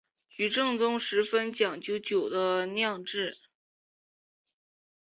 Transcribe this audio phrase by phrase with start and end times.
[0.29, 3.37] 菊正宗十分讲究酒的酿制。